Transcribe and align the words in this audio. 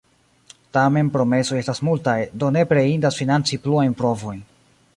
Tamen 0.77 1.11
promesoj 1.17 1.59
estas 1.63 1.81
multaj, 1.89 2.17
do 2.45 2.49
nepre 2.57 2.85
indas 2.95 3.21
financi 3.21 3.61
pluajn 3.67 3.95
provojn. 4.01 4.41